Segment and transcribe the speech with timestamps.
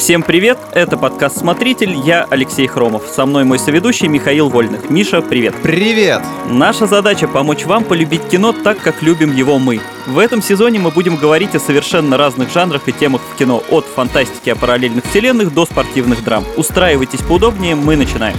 [0.00, 3.06] Всем привет, это подкаст «Смотритель», я Алексей Хромов.
[3.06, 4.88] Со мной мой соведущий Михаил Вольных.
[4.88, 5.54] Миша, привет.
[5.62, 6.22] Привет!
[6.48, 9.78] Наша задача— помочь вам полюбить кино так, как любим его мы.
[10.06, 13.84] В этом сезоне мы будем говорить о совершенно разных жанрах и темах в кино, от
[13.84, 16.46] фантастики о параллельных вселенных до спортивных драм.
[16.56, 18.38] Устраивайтесь поудобнее, мы начинаем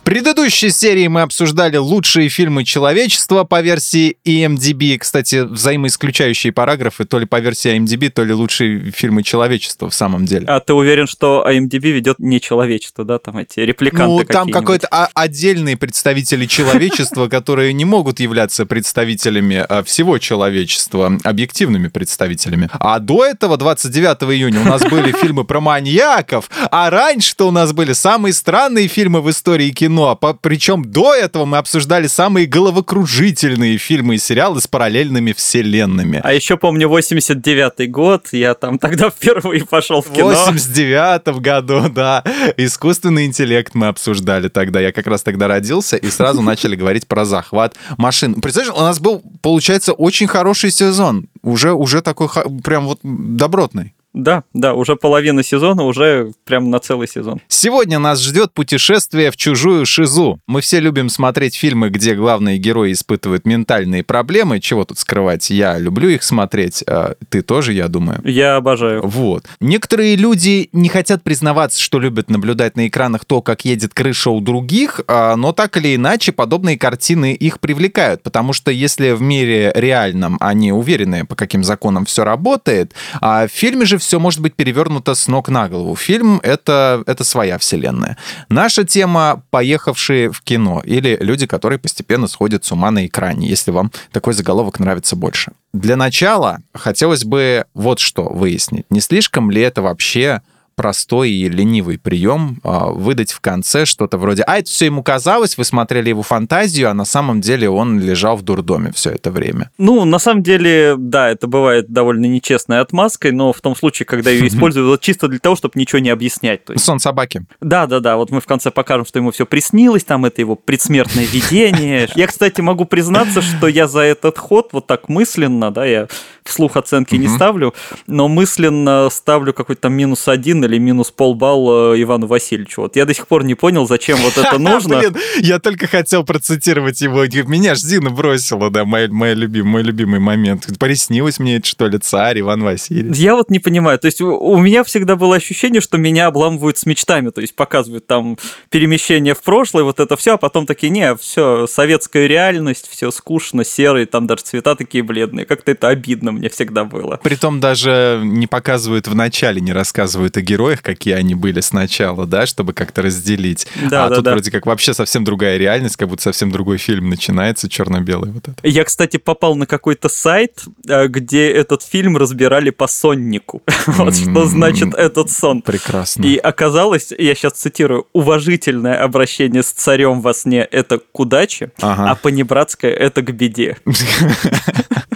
[0.00, 4.98] предыдущей серии мы обсуждали лучшие фильмы человечества по версии IMDb.
[4.98, 10.24] Кстати, взаимоисключающие параграфы то ли по версии IMDb, то ли лучшие фильмы человечества в самом
[10.24, 10.46] деле.
[10.46, 13.18] А ты уверен, что IMDb ведет не человечество, да?
[13.18, 19.82] Там эти репликанты Ну, там какой-то отдельные представители человечества, которые не могут являться представителями а,
[19.84, 22.68] всего человечества, объективными представителями.
[22.72, 27.72] А до этого, 29 июня, у нас были фильмы про маньяков, а раньше-то у нас
[27.72, 30.08] были самые странные фильмы в истории кино кино.
[30.10, 36.20] А по, причем до этого мы обсуждали самые головокружительные фильмы и сериалы с параллельными вселенными.
[36.22, 40.30] А еще помню 89-й год, я там тогда впервые пошел в кино.
[40.30, 42.24] В 89 году, да.
[42.56, 44.80] Искусственный интеллект мы обсуждали тогда.
[44.80, 48.40] Я как раз тогда родился, и сразу начали говорить про захват машин.
[48.40, 51.28] Представляешь, у нас был, получается, очень хороший сезон.
[51.42, 52.28] Уже, уже такой
[52.62, 53.94] прям вот добротный.
[54.14, 57.40] Да, да, уже половина сезона, уже прям на целый сезон.
[57.48, 60.38] Сегодня нас ждет путешествие в чужую шизу.
[60.46, 64.60] Мы все любим смотреть фильмы, где главные герои испытывают ментальные проблемы.
[64.60, 65.50] Чего тут скрывать?
[65.50, 66.84] Я люблю их смотреть.
[66.86, 68.20] А ты тоже, я думаю.
[68.24, 69.04] Я обожаю.
[69.04, 69.46] Вот.
[69.58, 74.40] Некоторые люди не хотят признаваться, что любят наблюдать на экранах то, как едет крыша у
[74.40, 79.72] других, а, но так или иначе подобные картины их привлекают, потому что если в мире
[79.74, 84.54] реальном они уверены, по каким законам все работает, а в фильме же все может быть
[84.54, 85.96] перевернуто с ног на голову.
[85.96, 88.16] Фильм это,— это своя вселенная.
[88.48, 93.70] Наша тема— поехавшие в кино или люди, которые постепенно сходят с ума на экране, если
[93.70, 95.52] вам такой заголовок нравится больше.
[95.72, 98.86] Для начала хотелось бы вот что выяснить.
[98.90, 100.42] Не слишком ли это вообще
[100.74, 105.56] простой и ленивый прием а, выдать в конце что-то вроде «А, это все ему казалось,
[105.56, 109.70] вы смотрели его фантазию, а на самом деле он лежал в дурдоме все это время».
[109.78, 114.30] Ну, на самом деле, да, это бывает довольно нечестной отмазкой, но в том случае, когда
[114.30, 116.64] ее используют чисто для того, чтобы ничего не объяснять.
[116.64, 116.84] То есть...
[116.84, 117.46] Сон собаки.
[117.60, 122.08] Да-да-да, вот мы в конце покажем, что ему все приснилось, там это его предсмертное видение.
[122.14, 126.08] Я, кстати, могу признаться, что я за этот ход вот так мысленно, да, я
[126.44, 127.74] вслух оценки не ставлю,
[128.06, 132.82] но мысленно ставлю какой-то там минус один или минус полбалла Ивану Васильевичу.
[132.82, 134.98] Вот я до сих пор не понял, зачем вот это нужно.
[134.98, 137.24] Блин, я только хотел процитировать его.
[137.24, 140.66] Меня ж Зина бросила, да, мой, мой, любимый, мой любимый момент.
[140.78, 143.16] Приснилось мне это, что ли, царь Иван Васильевич.
[143.16, 143.98] Я вот не понимаю.
[143.98, 147.30] То есть у меня всегда было ощущение, что меня обламывают с мечтами.
[147.30, 148.36] То есть показывают там
[148.70, 153.64] перемещение в прошлое, вот это все, а потом такие, не, все, советская реальность, все скучно,
[153.64, 155.46] серый, там даже цвета такие бледные.
[155.46, 157.18] Как-то это обидно мне всегда было.
[157.22, 162.46] Притом даже не показывают в начале, не рассказывают о героях, какие они были сначала, да,
[162.46, 163.66] чтобы как-то разделить.
[163.90, 164.32] Да, а да, тут да.
[164.32, 168.56] вроде как вообще совсем другая реальность, как будто совсем другой фильм начинается, черно-белый вот это.
[168.62, 173.62] Я, кстати, попал на какой-то сайт, э, где этот фильм разбирали по соннику.
[173.86, 175.62] вот что значит этот сон.
[175.62, 176.22] Прекрасно.
[176.24, 182.14] И оказалось, я сейчас цитирую, уважительное обращение с царем во сне– это к удаче, а
[182.14, 183.76] понебратское– это к беде.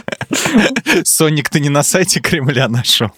[1.04, 3.10] Соник ты не на сайте Кремля нашел?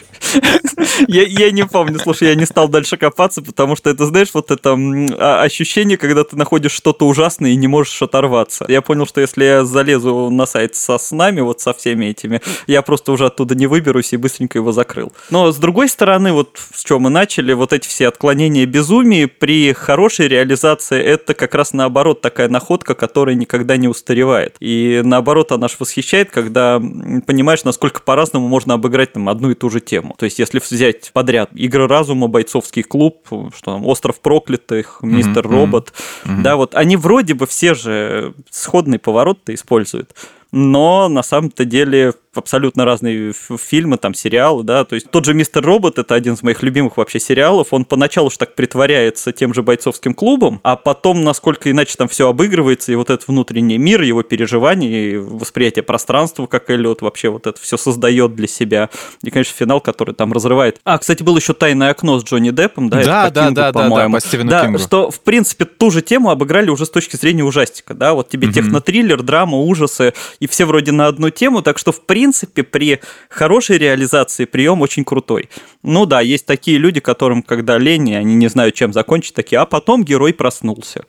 [1.09, 4.51] Я, я не помню, слушай, я не стал дальше копаться, потому что это, знаешь, вот
[4.51, 4.77] это
[5.19, 8.65] а, ощущение, когда ты находишь что-то ужасное и не можешь оторваться.
[8.69, 12.83] Я понял, что если я залезу на сайт со снами, вот со всеми этими, я
[12.83, 15.13] просто уже оттуда не выберусь и быстренько его закрыл.
[15.31, 19.73] Но с другой стороны, вот с чего мы начали, вот эти все отклонения безумия при
[19.73, 24.57] хорошей реализации это как раз наоборот такая находка, которая никогда не устаревает.
[24.61, 26.81] И наоборот, она ж восхищает, когда
[27.21, 30.15] понимаешь, насколько по-разному можно обыграть там одну и ту же тему.
[30.19, 35.51] То есть, если взять подряд Игры разума, Бойцовский клуб, что там, Остров проклятых, Мистер mm-hmm.
[35.51, 35.93] Робот,
[36.25, 36.43] mm-hmm.
[36.43, 40.15] да, вот они вроде бы все же сходный поворот-то используют
[40.53, 45.65] но на самом-то деле абсолютно разные фильмы, там сериалы, да, то есть тот же Мистер
[45.65, 49.63] Робот, это один из моих любимых вообще сериалов, он поначалу уж так притворяется тем же
[49.63, 54.23] бойцовским клубом, а потом, насколько иначе там все обыгрывается, и вот этот внутренний мир, его
[54.23, 58.91] переживания, и восприятие пространства, как Эллиот вообще вот это все создает для себя,
[59.23, 60.81] и, конечно, финал, который там разрывает.
[60.85, 64.19] А, кстати, было еще «Тайное окно» с Джонни Деппом, да, да, да, Кингу, да, по-моему.
[64.19, 64.79] да, по да, Кингу.
[64.79, 68.47] что, в принципе, ту же тему обыграли уже с точки зрения ужастика, да, вот тебе
[68.47, 68.53] mm-hmm.
[68.53, 73.01] технотриллер, драма, ужасы, и все вроде на одну тему, так что, в принципе, принципе, при
[73.31, 75.49] хорошей реализации прием очень крутой.
[75.83, 79.65] Ну да, есть такие люди, которым, когда лень, они не знают, чем закончить, такие, а
[79.65, 81.05] потом герой проснулся.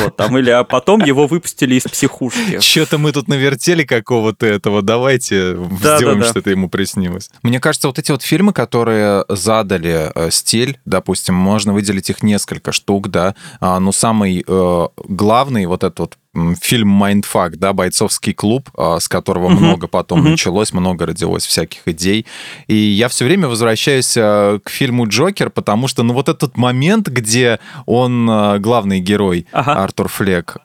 [0.00, 2.58] Вот, там, или а потом его выпустили из психушки.
[2.58, 6.30] Что-то мы тут навертели какого-то этого, давайте да, сделаем, да, да.
[6.30, 7.30] что это ему приснилось.
[7.44, 12.72] Мне кажется, вот эти вот фильмы, которые задали э, стиль, допустим, можно выделить их несколько
[12.72, 16.18] штук, да, а, но самый э, главный вот этот вот
[16.60, 19.54] фильм «Mindfuck», да, бойцовский клуб, а, с которого угу.
[19.54, 20.30] много потом угу.
[20.30, 22.26] началось, много родилось всяких идей.
[22.66, 27.08] И я все время возвращаюсь а, к фильму «Джокер», потому что, ну, вот этот момент,
[27.08, 29.84] где он, а, главный герой, ага.
[29.84, 30.56] Артур Флек,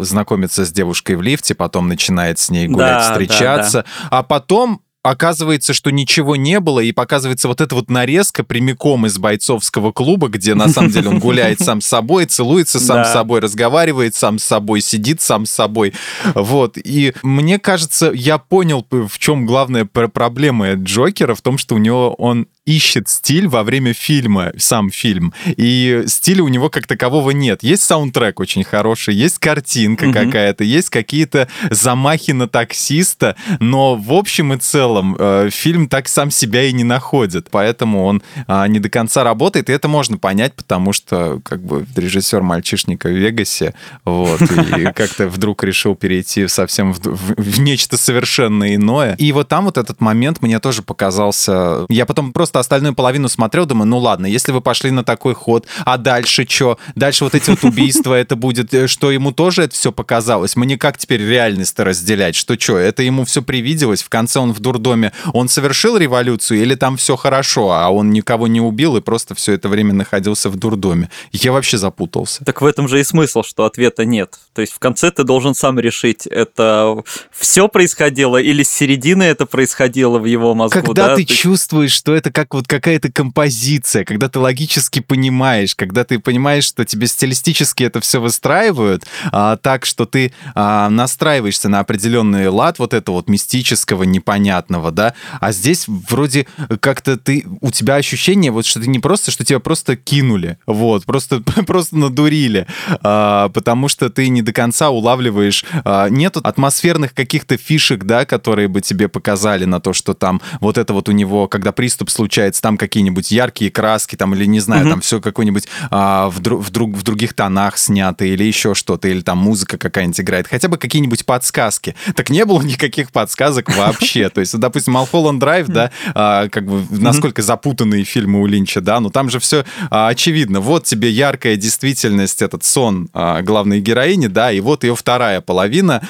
[0.00, 4.18] знакомится с девушкой в лифте, потом начинает с ней гулять, да, встречаться, да, да.
[4.18, 9.18] а потом оказывается, что ничего не было, и показывается вот эта вот нарезка прямиком из
[9.18, 13.40] бойцовского клуба, где на самом деле он гуляет сам с собой, целуется сам с собой,
[13.40, 15.94] разговаривает сам с собой, сидит сам с собой.
[16.34, 16.76] Вот.
[16.76, 22.14] И мне кажется, я понял, в чем главная проблема Джокера, в том, что у него
[22.14, 25.32] он ищет стиль во время фильма, сам фильм.
[25.46, 27.62] И стиля у него как такового нет.
[27.62, 30.12] Есть саундтрек очень хороший, есть картинка mm-hmm.
[30.12, 36.30] какая-то, есть какие-то замахи на таксиста, но в общем и целом э, фильм так сам
[36.30, 37.48] себя и не находит.
[37.50, 41.86] Поэтому он э, не до конца работает, и это можно понять, потому что как бы
[41.94, 43.74] режиссер мальчишника в Вегасе,
[44.04, 49.14] вот, и как-то вдруг решил перейти совсем в, в, в нечто совершенно иное.
[49.18, 51.86] И вот там вот этот момент мне тоже показался...
[51.88, 55.34] Я потом просто просто остальную половину смотрел, думаю, ну ладно, если вы пошли на такой
[55.34, 56.78] ход, а дальше что?
[56.94, 60.56] Дальше вот эти вот убийства, это будет, э, что ему тоже это все показалось?
[60.56, 62.34] Мне как теперь реальность-то разделять?
[62.34, 62.78] Что что?
[62.78, 64.02] Это ему все привиделось?
[64.02, 68.46] В конце он в дурдоме, он совершил революцию или там все хорошо, а он никого
[68.46, 71.10] не убил и просто все это время находился в дурдоме?
[71.32, 72.44] Я вообще запутался.
[72.44, 74.38] Так в этом же и смысл, что ответа нет.
[74.54, 79.44] То есть в конце ты должен сам решить, это все происходило или с середины это
[79.44, 80.80] происходило в его мозгу.
[80.80, 81.16] Когда да?
[81.16, 86.20] ты чувствуешь, что это как как вот какая-то композиция, когда ты логически понимаешь, когда ты
[86.20, 92.48] понимаешь, что тебе стилистически это все выстраивают, а, так что ты а, настраиваешься на определенный
[92.48, 96.46] лад вот этого вот мистического, непонятного, да, а здесь вроде
[96.78, 101.04] как-то ты, у тебя ощущение вот, что ты не просто, что тебя просто кинули, вот,
[101.04, 102.68] просто, просто надурили,
[103.02, 108.68] а, потому что ты не до конца улавливаешь, а, нету атмосферных каких-то фишек, да, которые
[108.68, 112.35] бы тебе показали на то, что там вот это вот у него, когда приступ случается,
[112.36, 114.90] получается, там какие-нибудь яркие краски, там, или не знаю, угу.
[114.90, 119.22] там все какое-нибудь а, в, в, друг, в других тонах снято, или еще что-то, или
[119.22, 121.94] там музыка какая-нибудь играет, хотя бы какие-нибудь подсказки.
[122.14, 124.28] Так не было никаких подсказок вообще.
[124.28, 129.00] То есть, допустим, Малхолланд Драйв, да, а, как бы насколько запутанные фильмы у Линча, да,
[129.00, 130.60] но там же все а, очевидно.
[130.60, 136.02] Вот тебе яркая действительность, этот сон а, главной героини, да, и вот ее вторая половина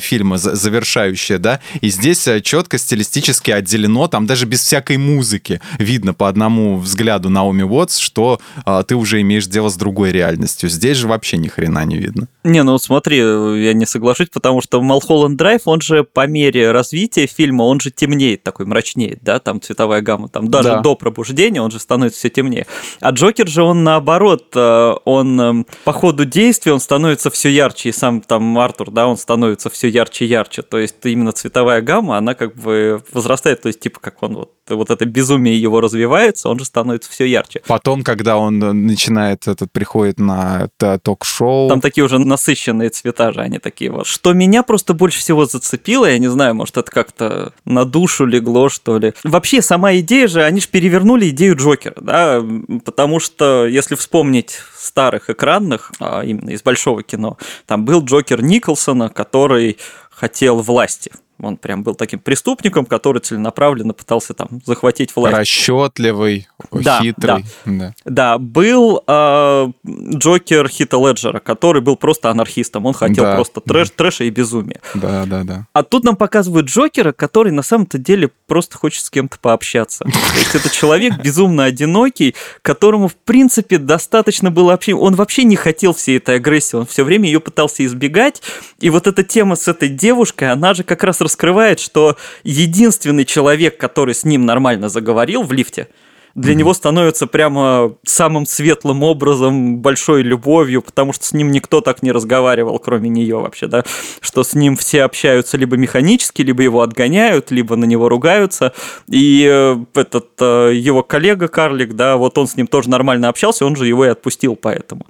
[0.00, 6.14] фильма завершающая, да, и здесь а, четко стилистически отделено, там даже без всякой музыки видно
[6.14, 10.68] по одному взгляду Наоми Уотс, что а, ты уже имеешь дело с другой реальностью.
[10.68, 12.28] Здесь же вообще ни хрена не видно.
[12.44, 17.26] Не, ну смотри, я не соглашусь, потому что Малхолланд Драйв, он же по мере развития
[17.26, 20.80] фильма, он же темнеет, такой мрачнеет, да, там цветовая гамма, там даже да.
[20.80, 22.66] до пробуждения он же становится все темнее.
[23.00, 27.90] А Джокер же, он наоборот, э, он эм, по ходу действия, он становится все ярче,
[27.90, 31.80] и сам там Артур, да, он становится все ярче и ярче, то есть именно цветовая
[31.82, 35.80] гамма, она как бы возрастает, то есть типа как он вот, вот это безумие его
[35.80, 37.62] развивается, он же становится все ярче.
[37.66, 40.68] Потом, когда он начинает, этот приходит на
[41.02, 41.68] ток-шоу.
[41.68, 44.06] Там такие уже насыщенные цвета же, они такие вот.
[44.06, 48.68] Что меня просто больше всего зацепило, я не знаю, может, это как-то на душу легло,
[48.68, 49.14] что ли.
[49.24, 52.42] Вообще, сама идея же, они же перевернули идею Джокера, да,
[52.84, 59.08] потому что, если вспомнить старых экранных, а именно из большого кино, там был Джокер Николсона,
[59.08, 59.78] который
[60.10, 65.36] хотел власти он прям был таким преступником, который целенаправленно пытался там захватить власть.
[65.36, 67.44] Расчетливый, да, хитрый.
[67.64, 67.94] Да, да.
[68.04, 69.68] да был э,
[70.14, 72.86] Джокер Хита Леджера, который был просто анархистом.
[72.86, 73.34] Он хотел да.
[73.34, 74.80] просто трэш, трэша и безумия.
[74.94, 75.66] Да, да, да.
[75.72, 80.04] А тут нам показывают Джокера, который на самом-то деле просто хочет с кем-то пообщаться.
[80.04, 84.98] То есть это человек безумно одинокий, которому, в принципе, достаточно было общения.
[84.98, 88.42] Он вообще не хотел всей этой агрессии, он все время ее пытался избегать.
[88.80, 93.76] И вот эта тема с этой девушкой, она же как раз раскрывает, что единственный человек,
[93.78, 95.88] который с ним нормально заговорил в лифте,
[96.36, 96.56] для mm-hmm.
[96.56, 102.12] него становится прямо самым светлым образом, большой любовью, потому что с ним никто так не
[102.12, 103.84] разговаривал, кроме нее вообще, да,
[104.20, 108.74] что с ним все общаются либо механически, либо его отгоняют, либо на него ругаются,
[109.08, 113.64] и э, этот э, его коллега Карлик, да, вот он с ним тоже нормально общался,
[113.64, 115.06] он же его и отпустил поэтому.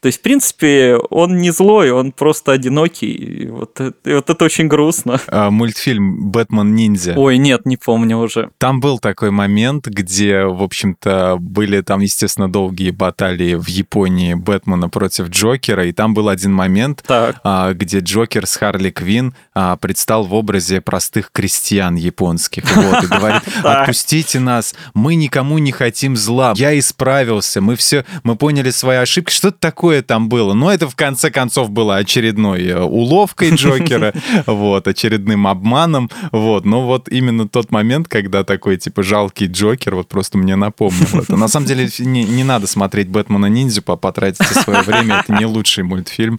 [0.00, 3.12] То есть, в принципе, он не злой, он просто одинокий.
[3.12, 5.20] И вот, и вот это очень грустно.
[5.26, 7.14] А, мультфильм «Бэтмен ниндзя».
[7.16, 8.50] Ой, нет, не помню уже.
[8.56, 14.88] Там был такой момент, где, в общем-то, были там, естественно, долгие баталии в Японии Бэтмена
[14.88, 17.40] против Джокера, и там был один момент, так.
[17.42, 22.64] А, где Джокер с Харли Квин а, предстал в образе простых крестьян японских.
[22.74, 26.54] Вот, и говорит, отпустите нас, мы никому не хотим зла.
[26.56, 29.32] Я исправился, мы все, мы поняли свои ошибки.
[29.32, 30.54] Что-то такое там было.
[30.54, 34.14] Но это в конце концов было очередной э, уловкой Джокера,
[34.46, 36.64] вот, очередным обманом, вот.
[36.64, 41.36] Но вот именно тот момент, когда такой, типа, жалкий Джокер, вот просто мне напомнил это.
[41.36, 45.82] На самом деле не, не надо смотреть Бэтмена Ниндзю, потратите свое время, это не лучший
[45.82, 46.38] мультфильм.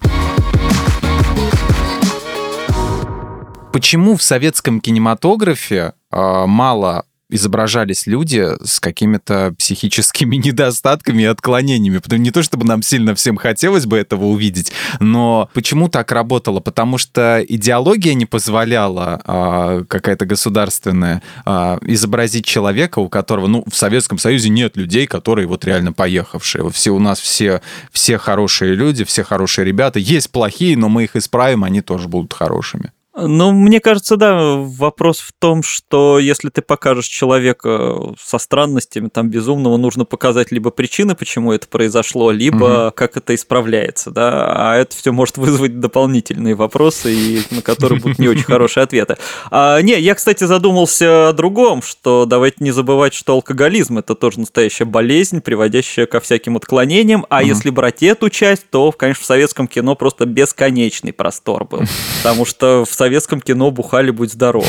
[3.73, 11.97] Почему в советском кинематографе э, мало изображались люди с какими-то психическими недостатками и отклонениями.
[11.97, 16.59] Потому не то, чтобы нам сильно всем хотелось бы этого увидеть, но почему так работало?
[16.59, 23.75] Потому что идеология не позволяла а, какая-то государственная а, изобразить человека, у которого, ну, в
[23.75, 26.69] Советском Союзе нет людей, которые вот реально поехавшие.
[26.71, 27.61] Все у нас все,
[27.91, 29.99] все хорошие люди, все хорошие ребята.
[29.99, 32.91] Есть плохие, но мы их исправим, они тоже будут хорошими.
[33.13, 39.29] Ну, мне кажется, да, вопрос в том, что если ты покажешь человека со странностями, там,
[39.29, 42.91] безумного, нужно показать либо причины, почему это произошло, либо угу.
[42.95, 48.17] как это исправляется, да, а это все может вызвать дополнительные вопросы, и, на которые будут
[48.17, 49.17] не очень хорошие ответы.
[49.49, 54.39] А, не, я, кстати, задумался о другом, что давайте не забывать, что алкоголизм– это тоже
[54.39, 57.47] настоящая болезнь, приводящая ко всяким отклонениям, а угу.
[57.47, 61.81] если брать эту часть, то, конечно, в советском кино просто бесконечный простор был,
[62.23, 64.67] потому что в советском кино бухали «Будь здоров».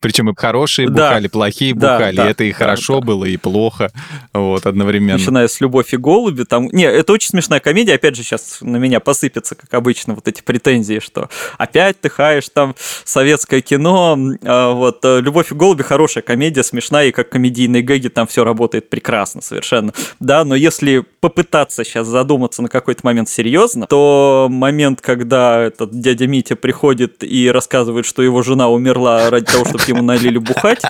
[0.00, 2.16] Причем и хорошие бухали, да, плохие бухали.
[2.16, 3.90] Да, это и хорошо было, и плохо.
[4.32, 5.18] Вот, одновременно.
[5.18, 6.44] Начиная с «Любовь и голуби».
[6.44, 6.68] Там...
[6.72, 7.94] Не, это очень смешная комедия.
[7.94, 11.28] Опять же, сейчас на меня посыпятся, как обычно, вот эти претензии, что
[11.58, 14.18] опять ты хаешь там советское кино.
[14.44, 18.44] А, вот э, «Любовь и голуби» хорошая комедия, смешная, и как комедийные гэги там все
[18.44, 19.92] работает прекрасно совершенно.
[20.20, 26.26] Да, но если попытаться сейчас задуматься на какой-то момент серьезно, то момент, когда этот дядя
[26.26, 26.79] Митя приходит
[27.20, 30.82] и рассказывает, что его жена умерла ради того, чтобы ему налили бухать.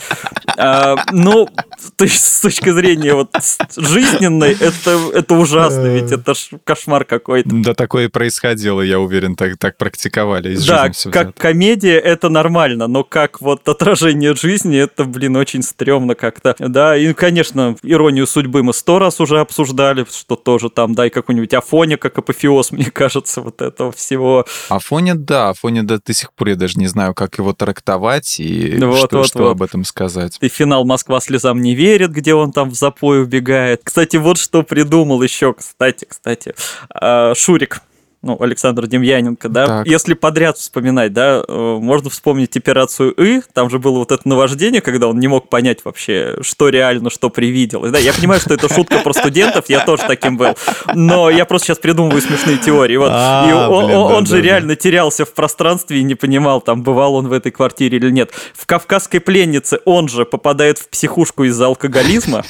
[0.57, 1.49] А, ну,
[1.97, 3.31] то есть с точки зрения вот
[3.77, 7.49] жизненной, это, это ужасно, ведь это ж кошмар какой-то.
[7.51, 10.53] Да, такое и происходило, я уверен, так, так практиковали.
[10.53, 16.15] Из да, как комедия это нормально, но как вот отражение жизни, это, блин, очень стрёмно
[16.15, 16.55] как-то.
[16.59, 21.55] Да, и, конечно, иронию судьбы мы сто раз уже обсуждали, что тоже там, дай какую-нибудь
[21.55, 24.45] Афоня, как апофеоз, мне кажется, вот этого всего.
[24.69, 28.77] Афоня, да, Афоня до, до сих пор я даже не знаю, как его трактовать и
[28.81, 29.51] вот, что, вот, что вот.
[29.51, 30.39] об этом сказать.
[30.41, 33.81] И финал «Москва слезам не верит», где он там в запой убегает.
[33.85, 36.55] Кстати, вот что придумал еще, кстати, кстати,
[36.91, 37.83] а, Шурик
[38.23, 39.87] ну, Александр Демьяненко, да, так.
[39.87, 44.83] если подряд вспоминать, да, э, можно вспомнить операцию «И», там же было вот это наваждение,
[44.83, 48.73] когда он не мог понять вообще, что реально, что привиделось, да, я понимаю, что это
[48.73, 50.55] шутка про студентов, я тоже таким был,
[50.95, 54.37] но я просто сейчас придумываю смешные теории, вот, а, и он, блин, он да, же
[54.37, 54.77] да, реально да.
[54.77, 58.33] терялся в пространстве и не понимал, там, бывал он в этой квартире или нет.
[58.55, 62.45] В «Кавказской пленнице» он же попадает в психушку из-за алкоголизма,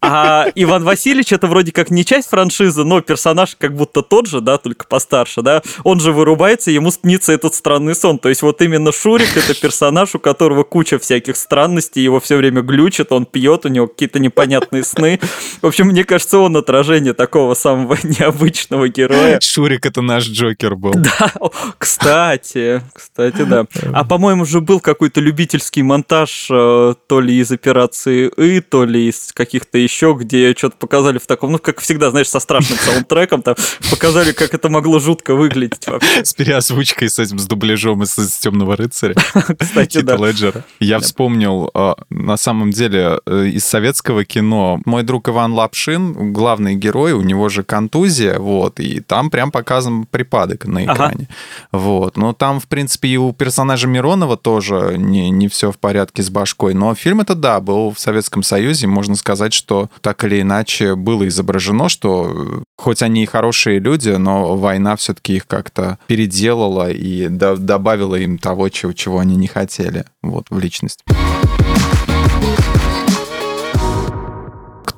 [0.00, 4.40] а Иван Васильевич это вроде как не часть франшизы, но персонаж как будто тот же,
[4.40, 8.18] да, только постарше, да, он же вырубается, ему снится этот странный сон.
[8.18, 12.62] То есть вот именно Шурик это персонаж, у которого куча всяких странностей, его все время
[12.62, 15.20] глючит, он пьет, у него какие-то непонятные сны.
[15.62, 19.40] В общем, мне кажется, он отражение такого самого необычного героя.
[19.40, 20.92] Шурик это наш Джокер был.
[20.94, 21.32] Да,
[21.78, 23.66] кстати, кстати, да.
[23.92, 29.08] А по-моему же был какой-то любительский монтаж э, то ли из операции И, то ли
[29.08, 33.42] из каких-то еще, где что-то показали в таком, ну, как всегда, знаешь, со страшным саундтреком,
[33.42, 33.56] там
[33.90, 36.24] показали, как это могло жутко выглядеть вообще.
[36.24, 39.14] С переозвучкой, с этим, с дубляжом из, из «Темного рыцаря».
[39.58, 40.16] Кстати, да.
[40.16, 40.64] Леджера.
[40.80, 46.74] Я вспомнил, а, на самом деле, э, из советского кино мой друг Иван Лапшин, главный
[46.74, 51.28] герой, у него же контузия, вот, и там прям показан припадок на экране.
[51.72, 52.16] Вот.
[52.16, 56.30] Но там, в принципе, и у персонажа Миронова тоже не, не все в порядке с
[56.30, 56.74] башкой.
[56.74, 58.86] Но фильм это, да, был в Советском Союзе.
[58.88, 64.10] Можно сказать, что так или иначе было изображено, что э, хоть они и хорошие люди,
[64.10, 69.46] но война все-таки их как-то переделала и до добавила им того, чего, чего они не
[69.46, 71.04] хотели вот, в личность.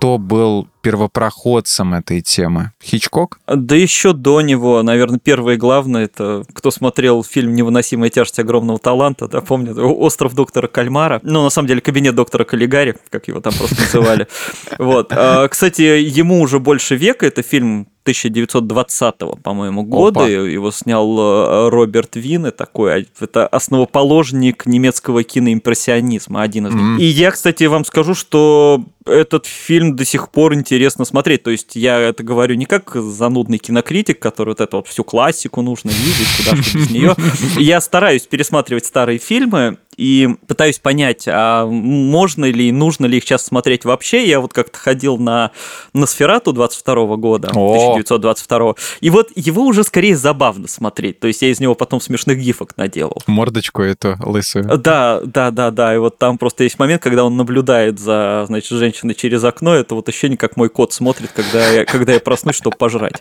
[0.01, 2.73] кто был первопроходцем этой темы?
[2.83, 3.39] Хичкок?
[3.47, 8.79] Да еще до него, наверное, первое и главное, это кто смотрел фильм «Невыносимая тяжесть огромного
[8.79, 13.41] таланта», да, помню, «Остров доктора Кальмара», ну, на самом деле, «Кабинет доктора Каллигари», как его
[13.41, 14.27] там просто называли.
[14.79, 15.13] Вот.
[15.13, 20.21] А, кстати, ему уже больше века, это фильм 1920 по-моему, года.
[20.21, 20.29] Опа.
[20.29, 26.83] Его снял э, Роберт Винне, такой, а, это основоположник немецкого киноимпрессионизма, один из них.
[26.83, 27.01] Mm-hmm.
[27.01, 31.43] И я, кстати, вам скажу, что этот фильм до сих пор интересно смотреть.
[31.43, 35.63] То есть я это говорю не как занудный кинокритик, который вот эту вот всю классику
[35.63, 37.17] нужно видеть, куда же без нее.
[37.59, 43.25] Я стараюсь пересматривать старые фильмы и пытаюсь понять, а можно ли и нужно ли их
[43.25, 44.27] сейчас смотреть вообще.
[44.27, 45.51] Я вот как-то ходил на
[45.93, 47.93] Носферату 22 года, О!
[47.93, 48.75] 1922.
[49.03, 51.21] И вот его уже скорее забавно смотреть.
[51.21, 53.23] То есть я из него потом смешных гифок наделал.
[53.27, 54.79] Мордочку эту лысую.
[54.79, 55.95] Да, да, да, да.
[55.95, 59.75] И вот там просто есть момент, когда он наблюдает за, значит, женщиной через окно.
[59.75, 63.21] Это вот ощущение, как мой кот смотрит, когда я, когда я проснусь, чтобы пожрать.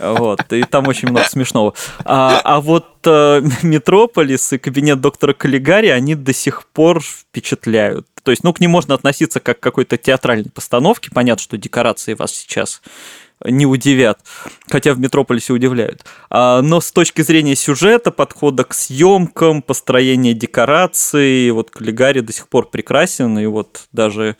[0.00, 0.52] Вот.
[0.52, 1.74] И там очень много смешного.
[2.04, 2.99] А, а вот
[3.62, 8.06] Метрополис и кабинет доктора Каллигари, они до сих пор впечатляют.
[8.22, 11.10] То есть, ну, к ним можно относиться как к какой-то театральной постановке.
[11.12, 12.82] Понятно, что декорации вас сейчас
[13.44, 14.20] не удивят,
[14.68, 16.04] хотя в Метрополисе удивляют.
[16.28, 22.48] А, но с точки зрения сюжета, подхода к съемкам, построения декораций, вот Каллигари до сих
[22.48, 24.36] пор прекрасен, и вот даже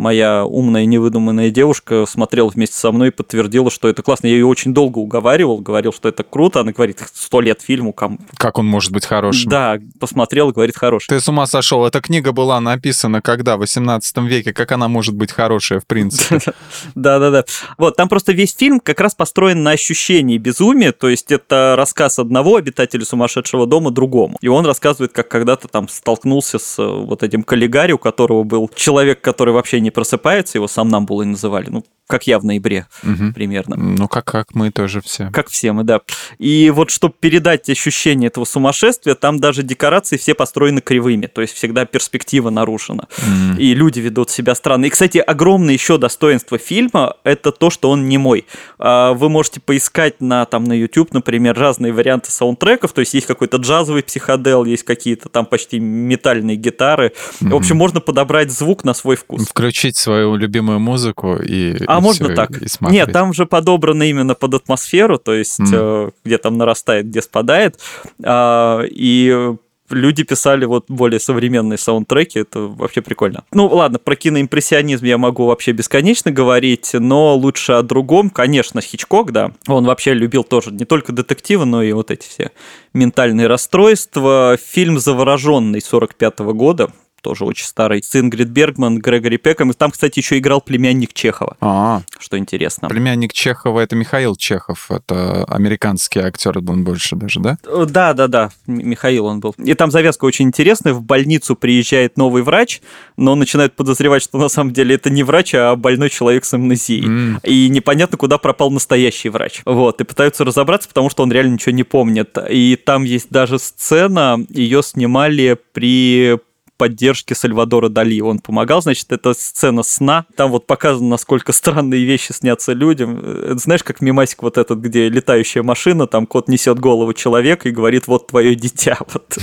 [0.00, 4.26] моя умная невыдуманная девушка смотрела вместе со мной и подтвердила, что это классно.
[4.26, 6.60] Я ее очень долго уговаривал, говорил, что это круто.
[6.60, 7.92] Она говорит, сто лет фильму.
[7.92, 8.18] Ком...
[8.36, 9.50] Как он может быть хорошим?
[9.50, 11.08] Да, посмотрел, говорит, хороший.
[11.08, 11.84] Ты с ума сошел.
[11.86, 13.56] Эта книга была написана когда?
[13.56, 14.52] В 18 веке.
[14.52, 16.40] Как она может быть хорошая, в принципе?
[16.94, 17.44] Да-да-да.
[17.76, 20.92] Вот, там просто весь фильм как раз построен на ощущении безумия.
[20.92, 24.38] То есть это рассказ одного обитателя сумасшедшего дома другому.
[24.40, 28.70] И он рассказывает, как когда-то там столкнулся с э, вот этим коллегари, у которого был
[28.74, 32.86] человек, который вообще не не просыпается, его сам сомнамбулой называли, ну, как я в ноябре
[33.02, 33.32] угу.
[33.32, 33.76] примерно.
[33.76, 35.30] Ну, как, как мы тоже все.
[35.32, 36.00] Как все мы, да.
[36.38, 41.54] И вот чтобы передать ощущение этого сумасшествия, там даже декорации все построены кривыми, то есть
[41.54, 43.06] всегда перспектива нарушена.
[43.18, 43.58] Mm.
[43.58, 44.86] И люди ведут себя странно.
[44.86, 48.44] И, кстати, огромное еще достоинство фильма– это то, что он не мой.
[48.78, 53.26] А, вы можете поискать на, там, на YouTube, например, разные варианты саундтреков, то есть есть
[53.26, 57.12] какой-то джазовый психодел, есть какие-то там почти метальные гитары.
[57.40, 57.50] Mm-hmm.
[57.50, 59.46] В общем, можно подобрать звук на свой вкус.
[59.70, 62.50] Включить свою любимую музыку и а и можно так.
[62.60, 66.12] И Нет, там же подобрано именно под атмосферу, то есть mm.
[66.24, 67.78] где там нарастает, где спадает.
[68.24, 69.54] А, и
[69.92, 73.44] люди писали вот более современные саундтреки, это вообще прикольно.
[73.52, 79.32] Ну ладно, про киноимпрессионизм я могу вообще бесконечно говорить, но лучше о другом, конечно, Хичкок,
[79.32, 82.50] да, он вообще любил тоже не только детективы, но и вот эти все
[82.92, 84.56] ментальные расстройства.
[84.60, 89.70] Фильм «Завороженный» 45 -го года, тоже очень старый, с Ингрид Бергман, Грегори Пеком.
[89.70, 91.56] И там, кстати, еще играл племянник Чехова.
[91.60, 92.88] А, что интересно.
[92.88, 97.58] Племянник Чехова это Михаил Чехов, это американский актер, он больше даже, да?
[97.64, 99.54] Да, да, да, Михаил он был.
[99.58, 100.92] И там завязка очень интересная.
[100.92, 102.80] В больницу приезжает новый врач,
[103.16, 107.06] но начинают подозревать, что на самом деле это не врач, а больной человек с амнезией.
[107.06, 107.40] Mm.
[107.44, 109.62] И непонятно, куда пропал настоящий врач.
[109.64, 112.36] Вот, и пытаются разобраться, потому что он реально ничего не помнит.
[112.48, 116.38] И там есть даже сцена, ее снимали при
[116.80, 118.22] поддержки Сальвадора Дали.
[118.22, 120.24] Он помогал, значит, это сцена сна.
[120.34, 123.18] Там вот показано, насколько странные вещи снятся людям.
[123.18, 127.72] Это знаешь, как мимасик вот этот, где летающая машина, там кот несет голову человека и
[127.72, 128.98] говорит, вот твое дитя.
[129.12, 129.38] Вот.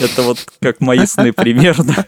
[0.00, 2.06] Это вот как мои сны примерно.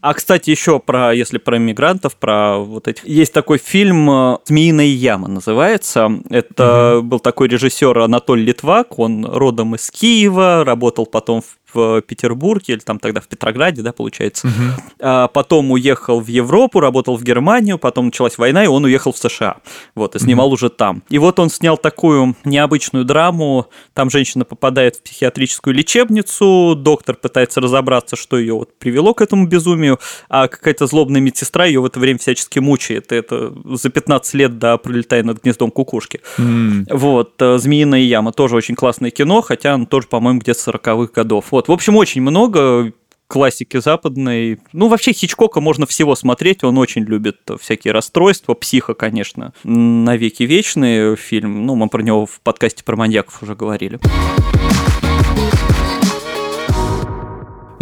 [0.00, 3.04] А, кстати, еще про, если про мигрантов, про вот этих...
[3.06, 6.10] Есть такой фильм э, «Змеиная яма» называется.
[6.28, 12.74] Это был такой режиссер Анатолий Литвак, он родом из Киева, работал потом в в Петербурге,
[12.74, 14.48] или там тогда в Петрограде, да, получается.
[14.48, 14.82] Угу.
[15.00, 19.18] А, потом уехал в Европу, работал в Германию, потом началась война, и он уехал в
[19.18, 19.56] США.
[19.94, 20.54] Вот, и снимал угу.
[20.54, 21.02] уже там.
[21.08, 23.68] И вот он снял такую необычную драму.
[23.94, 29.46] Там женщина попадает в психиатрическую лечебницу, доктор пытается разобраться, что ее вот привело к этому
[29.46, 33.12] безумию, а какая-то злобная медсестра ее в это время всячески мучает.
[33.12, 36.20] Это за 15 лет до «Пролетая над гнездом кукушки».
[36.38, 36.86] Mm.
[36.90, 41.46] Вот, э, «Змеиная яма» тоже очень классное кино, хотя оно тоже, по-моему, где-то 40-х годов.
[41.50, 42.92] Вот, вот, в общем, очень много
[43.28, 44.58] классики западной.
[44.72, 49.52] Ну, вообще Хичкока можно всего смотреть, он очень любит всякие расстройства, психа, конечно.
[49.62, 54.00] «Навеки вечные» фильм, ну, мы про него в подкасте про маньяков уже говорили.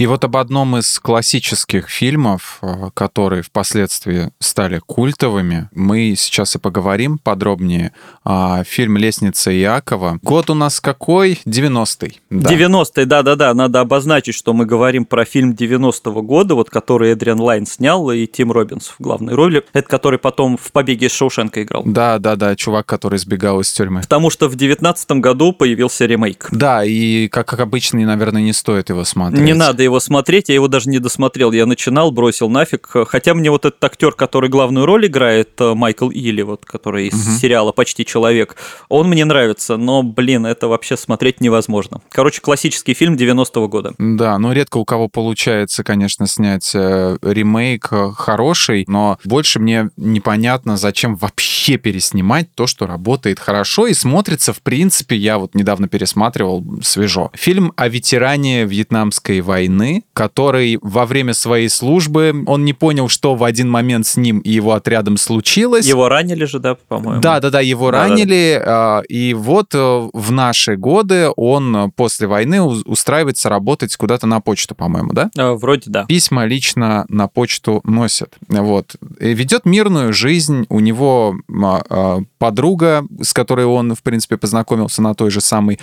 [0.00, 6.58] И вот об одном из классических фильмов, э, которые впоследствии стали культовыми, мы сейчас и
[6.58, 7.92] поговорим подробнее.
[8.24, 10.18] А, фильм «Лестница Иакова».
[10.22, 11.38] Год у нас какой?
[11.44, 12.18] 90-й.
[12.30, 12.50] Да.
[12.50, 13.52] 90-й, да-да-да.
[13.52, 18.26] Надо обозначить, что мы говорим про фильм 90-го года, вот который Эдриан Лайн снял, и
[18.26, 19.64] Тим Робинс в главной роли.
[19.74, 21.82] Это который потом в «Побеге из Шоушенка» играл.
[21.84, 24.00] Да-да-да, чувак, который сбегал из тюрьмы.
[24.00, 26.48] Потому что в 19 году появился ремейк.
[26.52, 29.42] Да, и как обычно, наверное, не стоит его смотреть.
[29.42, 31.52] Не надо его смотреть, я его даже не досмотрел.
[31.52, 32.88] Я начинал, бросил нафиг.
[33.08, 37.14] Хотя мне вот этот актер, который главную роль играет, э, Майкл Илли, вот, который из
[37.14, 37.38] угу.
[37.38, 38.56] сериала «Почти человек»,
[38.88, 42.00] он мне нравится, но, блин, это вообще смотреть невозможно.
[42.10, 43.94] Короче, классический фильм 90-го года.
[43.98, 49.90] Да, но редко у кого получается, конечно, снять э, ремейк э, хороший, но больше мне
[49.96, 55.88] непонятно, зачем вообще переснимать то, что работает хорошо и смотрится, в принципе, я вот недавно
[55.88, 57.30] пересматривал свежо.
[57.34, 59.79] Фильм о ветеране Вьетнамской войны,
[60.12, 64.50] который во время своей службы, он не понял, что в один момент с ним и
[64.50, 65.86] его отрядом случилось.
[65.86, 67.20] Его ранили же, да, по-моему?
[67.20, 68.60] Да, да, да, его да, ранили.
[68.64, 69.02] Да.
[69.08, 75.12] И вот э, в наши годы он после войны устраивается работать куда-то на почту, по-моему,
[75.12, 75.30] да?
[75.36, 76.04] А, вроде да.
[76.04, 78.36] Письма лично на почту носят.
[78.48, 78.96] Вот.
[79.20, 80.66] И ведет мирную жизнь.
[80.68, 85.78] У него а, а, подруга, с которой он, в принципе, познакомился на той же самой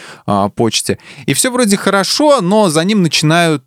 [0.55, 0.99] почте.
[1.25, 3.63] И все вроде хорошо, но за ним начинают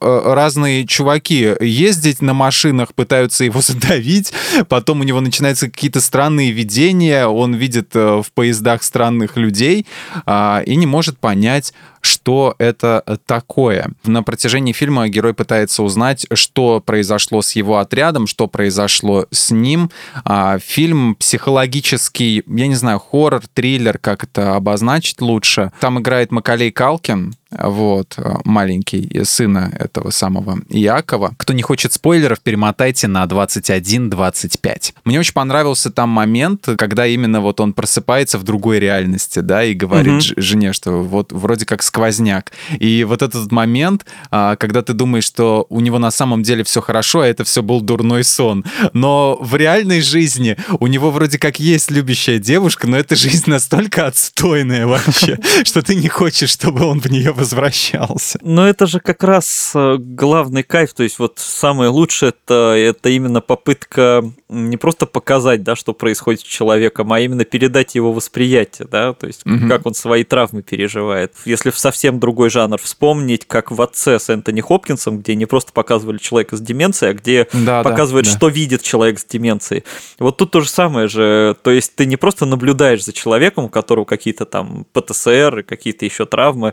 [0.00, 4.32] разные чуваки ездить на машинах, пытаются его задавить.
[4.68, 7.26] Потом у него начинаются какие-то странные видения.
[7.26, 9.86] Он видит э, в поездах странных людей
[10.26, 11.72] и не может понять,
[12.04, 13.90] что это такое.
[14.04, 19.90] На протяжении фильма герой пытается узнать, что произошло с его отрядом, что произошло с ним.
[20.24, 25.72] А, фильм психологический, я не знаю, хоррор, триллер, как это обозначить лучше.
[25.80, 31.34] Там играет Макалей Калкин, вот, маленький сына этого самого Якова.
[31.36, 34.94] Кто не хочет спойлеров, перемотайте на 21-25.
[35.04, 39.74] Мне очень понравился там момент, когда именно вот он просыпается в другой реальности, да, и
[39.74, 40.40] говорит угу.
[40.40, 42.50] жене, что вот вроде как сквозняк.
[42.80, 46.80] И вот этот момент, а, когда ты думаешь, что у него на самом деле все
[46.80, 48.64] хорошо, а это все был дурной сон.
[48.92, 54.06] Но в реальной жизни у него вроде как есть любящая девушка, но эта жизнь настолько
[54.06, 58.40] отстойная вообще, что ты не хочешь, чтобы он в нее возвращался.
[58.42, 63.08] Но это же как раз э, главный кайф, то есть вот самое лучшее это, это
[63.10, 68.88] именно попытка не просто показать, да, что происходит с человеком, а именно передать его восприятие,
[68.90, 69.68] да, то есть угу.
[69.68, 71.34] как он свои травмы переживает.
[71.44, 75.70] Если в совсем другой жанр вспомнить, как в «Отце» с Энтони Хопкинсом, где не просто
[75.70, 78.38] показывали человека с деменцией, а где да, показывают, да, да.
[78.38, 79.84] что видит человек с деменцией.
[80.18, 83.68] Вот тут то же самое же, то есть ты не просто наблюдаешь за человеком, у
[83.68, 86.72] которого какие-то там ПТСР и какие-то еще травмы,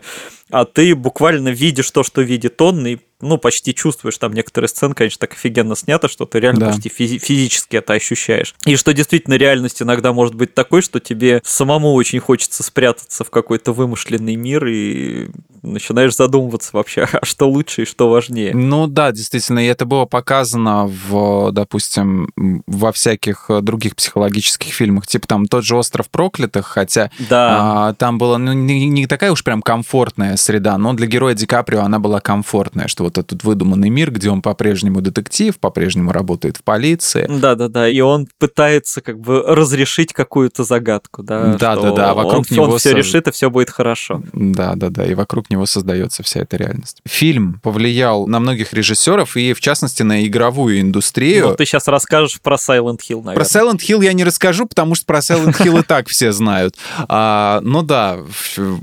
[0.49, 4.93] а ты буквально видишь то, что видит он, и ну, почти чувствуешь, там некоторые сцены,
[4.93, 6.71] конечно, так офигенно снято, что ты реально да.
[6.71, 8.55] почти физи- физически это ощущаешь.
[8.65, 13.29] И что действительно реальность иногда может быть такой, что тебе самому очень хочется спрятаться в
[13.29, 15.29] какой-то вымышленный мир и
[15.61, 18.55] начинаешь задумываться вообще, а что лучше и что важнее.
[18.55, 22.29] Ну да, действительно, и это было показано в, допустим,
[22.67, 27.87] во всяких других психологических фильмах, типа там тот же «Остров проклятых», хотя да.
[27.89, 31.45] а, там была ну, не, не такая уж прям комфортная среда, но для героя Ди
[31.45, 36.57] Каприо она была комфортная, что вот этот выдуманный мир, где он по-прежнему детектив, по-прежнему работает
[36.57, 37.27] в полиции.
[37.29, 41.55] Да-да-да, и он пытается как бы разрешить какую-то загадку, да?
[41.55, 42.65] Да-да-да, вокруг он, него...
[42.65, 44.23] Он все решит, и все будет хорошо.
[44.33, 47.01] Да-да-да, и вокруг него создается вся эта реальность.
[47.07, 51.49] Фильм повлиял на многих режиссеров и, в частности, на игровую индустрию.
[51.49, 53.35] Ну, ты сейчас расскажешь про Silent Hill, наверное.
[53.35, 56.75] Про Silent Hill я не расскажу, потому что про Silent Hill и так все знают.
[57.07, 58.19] А, ну да,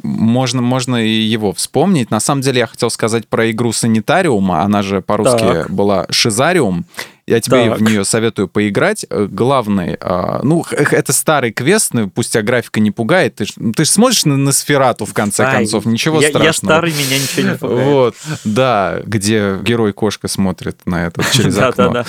[0.03, 2.11] можно, можно и его вспомнить.
[2.11, 5.71] На самом деле я хотел сказать про игру Санитар Шизариума, она же по-русски так.
[5.71, 6.85] была Шизариум,
[7.29, 7.79] я тебе так.
[7.79, 9.05] в нее советую поиграть.
[9.11, 13.37] Э, главный, а, ну, это старый квест, ну, пусть тебя графика не пугает.
[13.37, 16.45] Ты, ты же смотришь на, на Сферату, в конце Ай, концов, ничего я, страшного.
[16.47, 17.85] Я старый, меня ничего не пугает.
[17.85, 22.05] Вот, да, где герой-кошка смотрит на это через окно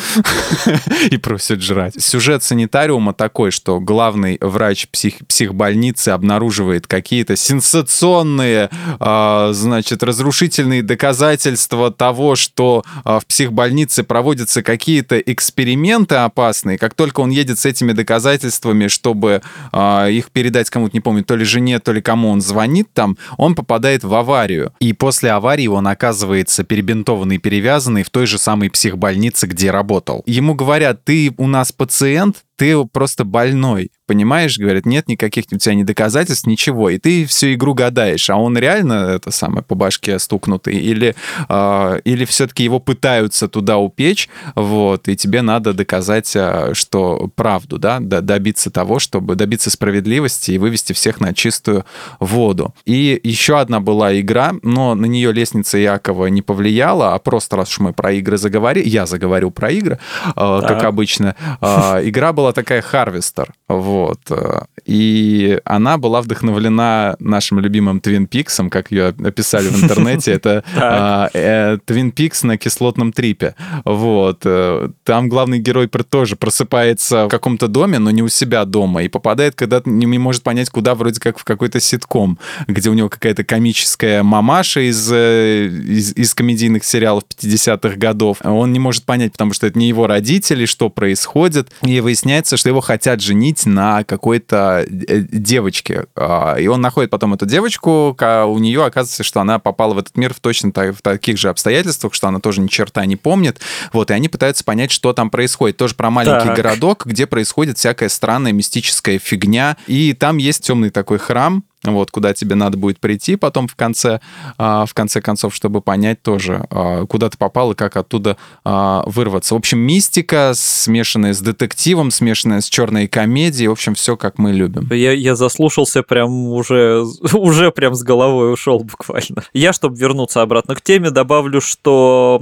[1.12, 2.02] и просит жрать.
[2.02, 11.92] Сюжет санитариума такой, что главный врач псих, психбольницы обнаруживает какие-то сенсационные, а, значит, разрушительные доказательства
[11.92, 17.66] того, что а, в психбольнице проводятся какие-то какие-то эксперименты опасные, как только он едет с
[17.66, 19.42] этими доказательствами, чтобы
[19.72, 23.18] э, их передать кому-то, не помню, то ли жене, то ли кому он звонит там,
[23.38, 24.74] он попадает в аварию.
[24.80, 30.24] И после аварии он оказывается перебинтованный, перевязанный в той же самой психбольнице, где работал.
[30.26, 35.76] Ему говорят, ты у нас пациент, ты просто больной понимаешь, говорят, нет никаких у тебя
[35.76, 40.18] ни доказательств, ничего, и ты всю игру гадаешь, а он реально это самое по башке
[40.18, 41.16] стукнутый, или,
[41.48, 47.78] э, или все-таки его пытаются туда упечь, вот, и тебе надо доказать, а, что правду,
[47.78, 51.86] да, добиться того, чтобы добиться справедливости и вывести всех на чистую
[52.20, 52.74] воду.
[52.86, 57.70] И еще одна была игра, но на нее лестница Якова не повлияла, а просто раз
[57.70, 61.66] уж мы про игры заговорили, я заговорю про игры, э, как обычно, э,
[62.10, 64.20] игра была такая Harvester, вот.
[64.32, 70.32] Э, и она была вдохновлена нашим любимым Твин Пиксом, как ее описали в интернете.
[70.32, 73.56] Это Твин Пикс на кислотном трипе.
[73.86, 74.42] Вот.
[74.46, 79.08] Э, там главный герой тоже просыпается в каком-то доме, но не у себя дома, и
[79.08, 83.44] попадает, когда не может понять, куда, вроде как в какой-то ситком, где у него какая-то
[83.44, 88.38] комическая мамаша из, э, из, из комедийных сериалов 50-х годов.
[88.44, 91.72] Он не может понять, потому что это не его родители, что происходит.
[91.84, 96.06] И выясняется, что его хотят женить на какой-то э, девочке.
[96.16, 100.18] А, и он находит потом эту девочку, у нее оказывается, что она попала в этот
[100.18, 103.60] мир в точно так, в таких же обстоятельствах, что она тоже ни черта не помнит.
[103.94, 105.78] Вот, и они пытаются понять, что там происходит.
[105.78, 106.56] Тоже про маленький так.
[106.56, 109.78] городок, где происходит всякая странная мистическая фигня.
[109.88, 114.20] И там есть темный такой храм, вот, куда тебе надо будет прийти потом в конце,
[114.58, 119.04] а, в конце концов, чтобы понять тоже, а, куда ты попал и как оттуда а,
[119.06, 119.56] вырваться.
[119.56, 124.52] В общем, мистика, смешанная с детективом, смешанная с черной комедией, в общем, все как мы
[124.52, 124.90] любим.
[124.92, 129.44] Я, я заслушался прям уже, уже прям с головой ушел буквально.
[129.54, 132.42] Я, чтобы вернуться обратно к теме, добавлю, что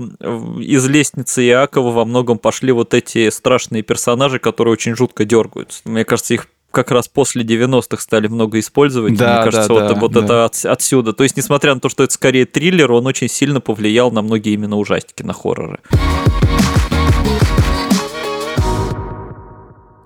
[0.59, 5.81] из лестницы Иакова во многом пошли вот эти страшные персонажи, которые очень жутко дергаются.
[5.85, 6.47] Мне кажется, их
[6.77, 9.17] как раз после 90-х стали много использовать.
[9.17, 10.23] Да, Мне кажется, да, вот, да, вот да.
[10.23, 11.11] это от, отсюда.
[11.11, 14.53] То есть, несмотря на то, что это скорее триллер, он очень сильно повлиял на многие
[14.53, 15.79] именно ужастики, на хорроры.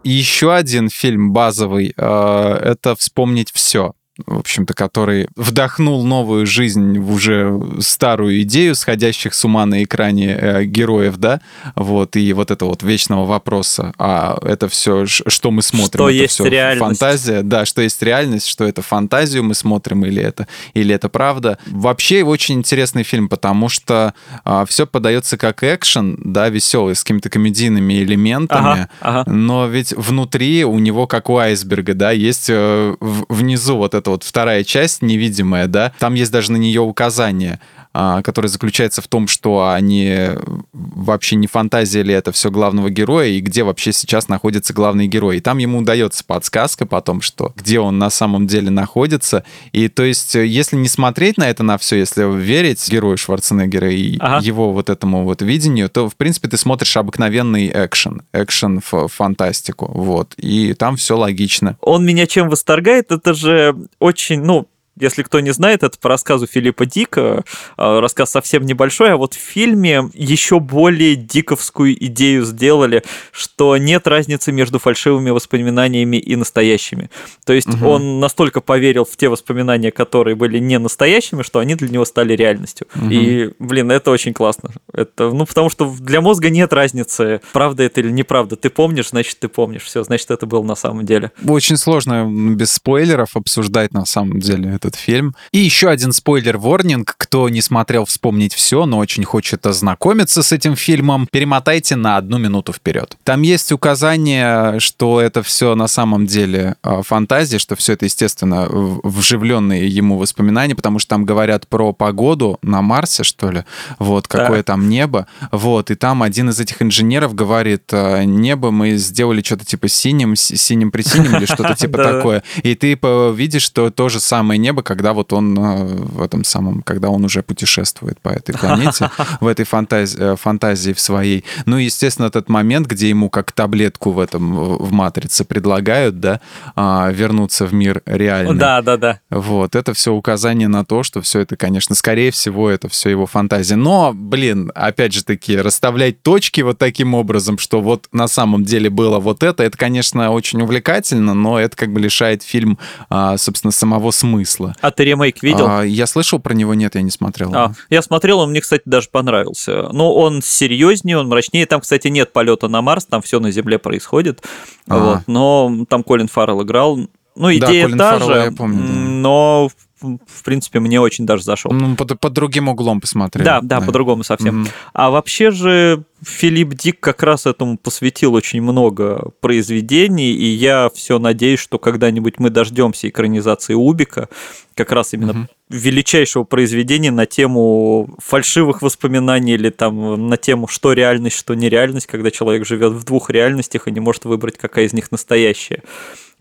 [0.05, 3.91] Еще один фильм базовый э, это вспомнить все
[4.25, 10.37] в общем-то, который вдохнул новую жизнь в уже старую идею сходящих с ума на экране
[10.39, 11.41] э, героев, да,
[11.75, 16.17] вот, и вот это вот вечного вопроса, а это все, что мы смотрим, что это
[16.17, 16.99] есть все реальность.
[16.99, 21.57] фантазия, да, что есть реальность, что это фантазию мы смотрим или это, или это правда.
[21.67, 27.29] Вообще очень интересный фильм, потому что а, все подается как экшен, да, веселый, с какими-то
[27.29, 29.31] комедийными элементами, ага, ага.
[29.31, 34.23] но ведь внутри у него, как у айсберга, да, есть э, внизу вот это вот
[34.23, 37.59] вторая часть, невидимая, да, там есть даже на нее указание.
[37.93, 40.29] А, который заключается в том, что они
[40.71, 45.37] вообще не фантазия ли это все главного героя, и где вообще сейчас находится главный герой.
[45.37, 49.43] И там ему удается подсказка потом, что где он на самом деле находится.
[49.73, 54.17] И то есть, если не смотреть на это на все, если верить герою Шварценеггера и
[54.19, 54.45] ага.
[54.45, 59.91] его вот этому вот видению, то, в принципе, ты смотришь обыкновенный экшен, экшен в фантастику,
[59.93, 60.33] вот.
[60.37, 61.77] И там все логично.
[61.81, 64.67] Он меня чем восторгает, это же очень, ну,
[64.99, 67.43] если кто не знает, это по рассказу Филиппа Дика.
[67.77, 74.07] А, рассказ совсем небольшой, а вот в фильме еще более диковскую идею сделали, что нет
[74.07, 77.09] разницы между фальшивыми воспоминаниями и настоящими.
[77.45, 77.87] То есть угу.
[77.87, 82.33] он настолько поверил в те воспоминания, которые были не настоящими, что они для него стали
[82.33, 82.87] реальностью.
[82.95, 83.09] Угу.
[83.09, 84.71] И, блин, это очень классно.
[84.93, 88.55] Это, ну, потому что для мозга нет разницы, правда это или неправда.
[88.57, 89.83] Ты помнишь, значит, ты помнишь.
[89.83, 91.31] Все, значит, это было на самом деле.
[91.47, 95.35] Очень сложно без спойлеров обсуждать на самом деле этот фильм.
[95.51, 97.15] И еще один спойлер-ворнинг.
[97.17, 102.37] Кто не смотрел «Вспомнить все», но очень хочет ознакомиться с этим фильмом, перемотайте на одну
[102.37, 103.17] минуту вперед.
[103.23, 108.67] Там есть указание, что это все на самом деле а, фантазия, что все это, естественно,
[108.69, 113.63] вживленные ему воспоминания, потому что там говорят про погоду на Марсе, что ли,
[113.99, 114.63] вот, какое да.
[114.63, 119.65] там небо, вот, и там один из этих инженеров говорит, «А, небо мы сделали что-то
[119.65, 122.97] типа синим, синим при синим или что-то типа такое, и ты
[123.33, 127.09] видишь, что то же самое небо небо, когда вот он э, в этом самом, когда
[127.09, 131.43] он уже путешествует по этой планете, в этой фантазии, э, фантазии в своей.
[131.65, 136.39] Ну, естественно, этот момент, где ему как таблетку в этом, в «Матрице» предлагают, да,
[136.75, 138.57] а, вернуться в мир реальный.
[138.57, 139.19] Да, да, да.
[139.29, 143.25] Вот, это все указание на то, что все это, конечно, скорее всего, это все его
[143.25, 143.75] фантазия.
[143.75, 148.89] Но, блин, опять же таки, расставлять точки вот таким образом, что вот на самом деле
[148.89, 152.77] было вот это, это, конечно, очень увлекательно, но это как бы лишает фильм,
[153.09, 154.60] а, собственно, самого смысла.
[154.81, 155.65] А ты ремейк видел?
[155.67, 157.53] А, я слышал про него, нет, я не смотрел.
[157.53, 159.89] А, я смотрел, он мне, кстати, даже понравился.
[159.91, 161.65] Но он серьезнее, он мрачнее.
[161.65, 164.43] Там, кстати, нет полета на Марс, там все на Земле происходит.
[164.87, 164.97] А.
[164.97, 165.19] Вот.
[165.27, 166.99] Но там Колин Фаррелл играл.
[167.35, 168.93] Ну, идея да, та Фаррелл, же, помню, да.
[168.93, 169.69] но
[170.01, 171.71] в принципе, мне очень даже зашел.
[171.71, 173.45] Ну, под, под другим углом посмотрел.
[173.45, 173.85] Да, да, да.
[173.85, 174.63] по-другому совсем.
[174.63, 174.71] Mm-hmm.
[174.93, 181.17] А вообще же Филипп Дик как раз этому посвятил очень много произведений, и я все
[181.17, 184.29] надеюсь, что когда-нибудь мы дождемся экранизации Убика,
[184.75, 185.47] как раз именно угу.
[185.69, 192.31] величайшего произведения на тему фальшивых воспоминаний или там на тему, что реальность, что нереальность, когда
[192.31, 195.81] человек живет в двух реальностях и не может выбрать, какая из них настоящая.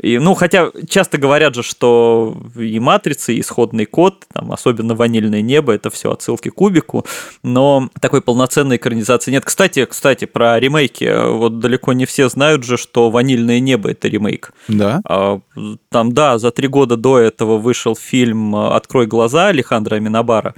[0.00, 5.42] И, ну, хотя часто говорят же, что и матрицы, и исходный код, там, особенно ванильное
[5.42, 7.04] небо, это все отсылки к кубику,
[7.42, 9.44] но такой полноценной экранизации нет.
[9.44, 11.28] Кстати, кстати, про ремейки.
[11.30, 14.52] Вот далеко не все знают же, что ванильное небо это ремейк.
[14.68, 15.00] Да.
[15.04, 15.40] А,
[15.88, 20.54] там, да, за три года до этого вышел фильм Открой глаза Алехандро Минабара.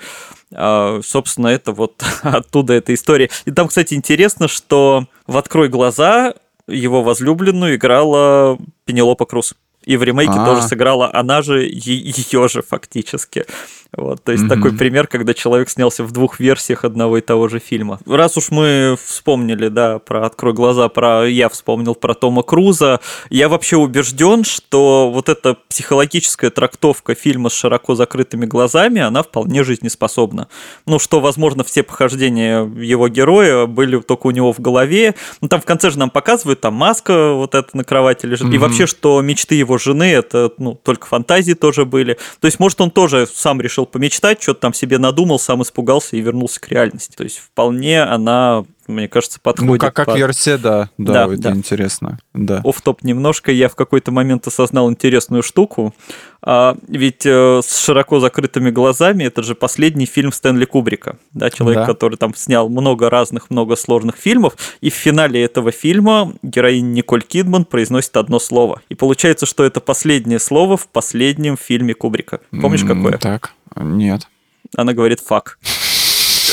[0.55, 3.31] А, собственно, это вот оттуда эта история.
[3.45, 6.35] И там, кстати, интересно, что в «Открой глаза»
[6.69, 9.55] его возлюбленную играла Пенелопа Круз.
[9.85, 10.47] И в ремейке А-а-а.
[10.47, 13.47] тоже сыграла она же, ее же фактически.
[13.95, 14.49] Вот, то есть mm-hmm.
[14.49, 18.01] такой пример, когда человек снялся в двух версиях одного и того же фильма.
[18.07, 23.51] Раз уж мы вспомнили, да, про «Открой глаза», про я вспомнил про Тома Круза, я
[23.51, 30.49] вообще убежден, что вот эта психологическая трактовка фильма с широко закрытыми глазами, она вполне жизнеспособна.
[30.87, 35.15] Ну, что, возможно, все похождения его героя были только у него в голове.
[35.43, 38.49] Ну, там в конце же нам показывают, там маска вот эта на кровати лежит.
[38.49, 38.55] Mm-hmm.
[38.55, 42.17] И вообще, что мечты его жены, это, ну, только фантазии тоже были.
[42.41, 46.17] То есть, может, он тоже сам решил решил помечтать, что-то там себе надумал, сам испугался
[46.17, 47.15] и вернулся к реальности.
[47.17, 49.73] То есть вполне она мне кажется, подходит.
[49.73, 50.17] Ну, как, как под...
[50.17, 50.91] версия, да.
[50.99, 51.51] Да, да это да.
[51.53, 52.19] интересно.
[52.35, 52.61] Да.
[52.65, 53.53] Оф-топ немножко.
[53.53, 55.95] Я в какой-то момент осознал интересную штуку.
[56.43, 61.19] А, ведь э, с широко закрытыми глазами это же последний фильм Стэнли Кубрика.
[61.33, 61.87] Да, человек, да.
[61.87, 64.57] который там снял много разных, много сложных фильмов.
[64.81, 68.83] И в финале этого фильма героиня Николь Кидман произносит одно слово.
[68.89, 72.41] И получается, что это последнее слово в последнем фильме Кубрика.
[72.51, 73.19] Помнишь, какое?
[73.19, 74.29] Так, нет.
[74.77, 75.59] Она говорит «фак»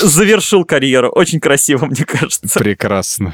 [0.02, 1.10] завершил карьеру.
[1.10, 2.60] Очень красиво, мне кажется.
[2.60, 3.34] Прекрасно.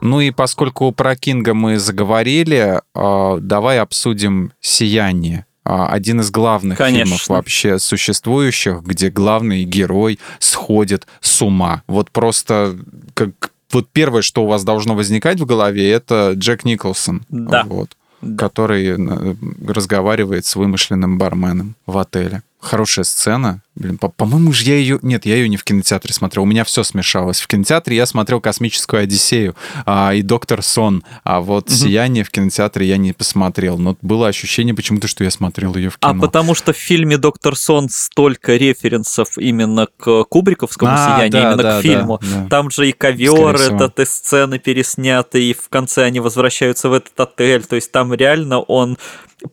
[0.00, 5.46] Ну и поскольку про Кинга мы заговорили, а, давай обсудим «Сияние».
[5.64, 7.04] А, один из главных Конечно.
[7.04, 11.84] фильмов вообще существующих, где главный герой сходит с ума.
[11.86, 12.76] Вот просто
[13.14, 13.30] как
[13.70, 17.22] вот первое, что у вас должно возникать в голове, это Джек Николсон.
[17.28, 17.62] Да.
[17.64, 18.44] Вот, да.
[18.48, 19.34] Который э,
[19.68, 23.60] разговаривает с вымышленным барменом в отеле хорошая сцена.
[23.74, 24.98] Блин, по- по-моему, же я ее...
[25.02, 26.44] Нет, я ее не в кинотеатре смотрел.
[26.44, 27.40] У меня все смешалось.
[27.40, 31.02] В кинотеатре я смотрел «Космическую Одиссею» а, и «Доктор Сон».
[31.24, 31.74] А вот угу.
[31.74, 33.78] «Сияние» в кинотеатре я не посмотрел.
[33.78, 36.22] Но было ощущение почему-то, что я смотрел ее в а кино.
[36.22, 41.40] А потому что в фильме «Доктор Сон» столько референсов именно к Кубриковскому а, «Сиянию», да,
[41.40, 42.18] именно да, к фильму.
[42.22, 42.48] Да, да.
[42.48, 47.18] Там же и ковер, этот, и сцены пересняты, и в конце они возвращаются в этот
[47.18, 47.64] отель.
[47.64, 48.98] То есть там реально он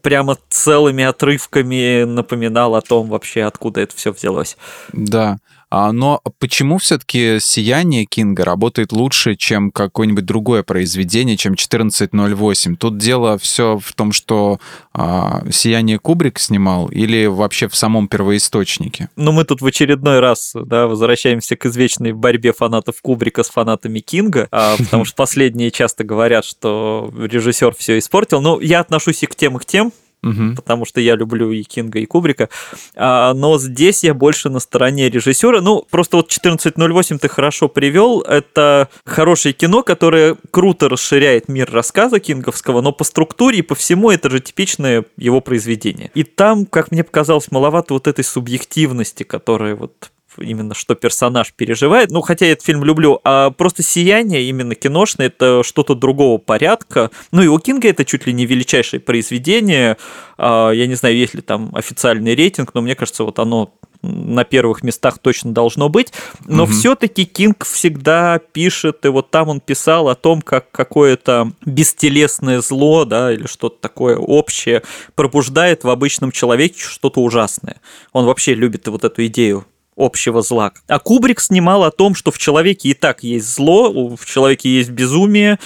[0.02, 4.58] прямо целыми отрывками напоминал о том вообще, откуда это все взялось.
[4.94, 5.38] Да.
[5.70, 12.76] А, но почему все-таки «Сияние» Кинга работает лучше, чем какое-нибудь другое произведение, чем 1408?
[12.76, 14.60] Тут дело все в том, что
[14.94, 19.10] а, «Сияние» Кубрик снимал или вообще в самом первоисточнике?
[19.16, 24.00] Ну, мы тут в очередной раз да, возвращаемся к извечной борьбе фанатов Кубрика с фанатами
[24.00, 28.42] Кинга, а, потому что последние часто говорят, что режиссер все испортил.
[28.42, 30.56] Но я отношусь и к тем, и к тем, угу.
[30.56, 32.50] потому что я люблю и Кинга, и Кубрика.
[32.96, 35.62] А, но здесь я больше на стороне режиссера.
[35.62, 38.22] Ну, просто вот 1408 ты хорошо привел.
[38.22, 44.12] Это хорошее кино, которое круто расширяет мир рассказа кинговского, но по структуре и по всему
[44.12, 46.12] это же типичное его произведение.
[46.14, 52.12] И там, как мне показалось, маловато вот этой субъективности, которая вот именно что персонаж переживает.
[52.12, 57.12] Ну, хотя я этот фильм люблю, а просто «Сияние» именно киношное, это что-то другого порядка.
[57.32, 59.98] Ну, и у Кинга это чуть ли не величайшее произведение.
[60.38, 64.46] А, я не знаю, есть ли там официальный рейтинг, но мне кажется, вот оно на
[64.46, 66.14] первых местах точно должно быть.
[66.46, 66.72] Но угу.
[66.72, 73.06] все-таки Кинг всегда пишет, и вот там он писал о том, как какое-то бестелесное зло,
[73.06, 74.84] да, или что-то такое общее
[75.16, 77.82] пробуждает в обычном человеке что-то ужасное.
[78.14, 79.66] Он вообще любит вот эту идею
[80.00, 80.72] общего зла.
[80.88, 84.90] А Кубрик снимал о том, что в человеке и так есть зло, в человеке есть
[84.90, 85.60] безумие,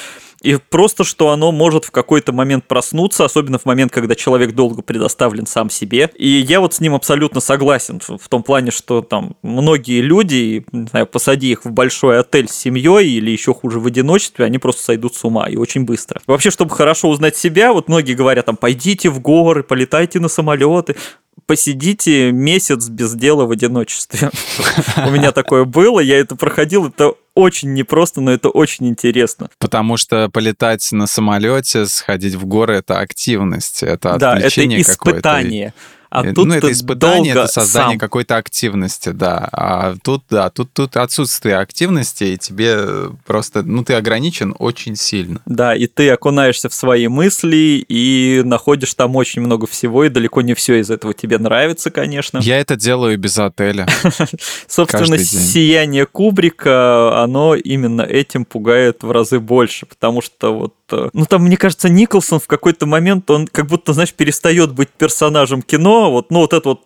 [0.43, 4.81] и просто, что оно может в какой-то момент проснуться, особенно в момент, когда человек долго
[4.81, 6.11] предоставлен сам себе.
[6.15, 10.87] И я вот с ним абсолютно согласен в том плане, что там многие люди, не
[10.87, 14.83] знаю, посади их в большой отель с семьей или еще хуже в одиночестве, они просто
[14.83, 16.21] сойдут с ума и очень быстро.
[16.27, 20.97] Вообще, чтобы хорошо узнать себя, вот многие говорят там, пойдите в горы, полетайте на самолеты
[21.45, 24.31] посидите месяц без дела в одиночестве.
[25.05, 29.49] У меня такое было, я это проходил, это очень непросто, но это очень интересно.
[29.57, 35.73] Потому что полетать на самолете, сходить в горы— это активность, это Да, это испытание.
[36.13, 37.97] А тут ну, это испытание, это создание сам.
[37.97, 39.49] какой-то активности, да.
[39.51, 45.41] А тут, да, тут, тут отсутствие активности, и тебе просто, ну, ты ограничен очень сильно.
[45.47, 50.41] Да, и ты окунаешься в свои мысли и находишь там очень много всего, и далеко
[50.41, 52.37] не все из этого тебе нравится, конечно.
[52.37, 53.87] Я это делаю без отеля.
[54.67, 61.25] Собственно, сияние Кубрика, оно именно этим пугает в разы больше, потому что вот, э, ну
[61.25, 66.02] там, мне кажется, Николсон в какой-то момент, он как будто, знаешь, перестает быть персонажем кино,
[66.11, 66.81] вот, ну вот это вот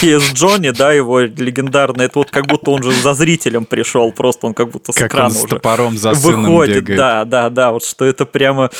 [0.00, 4.46] Хейс Джонни, да, его легендарный, это вот как будто он же за зрителем пришел, просто
[4.46, 6.98] он как будто с Как он экрана с уже топором за выходит, бегает.
[6.98, 8.70] да, да, да, вот что это прямо,